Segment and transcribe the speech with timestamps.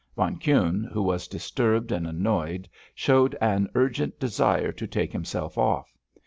[0.15, 5.95] Von Kuhne, who was disturbed and annoyed, showed an urgent desire to take himself off.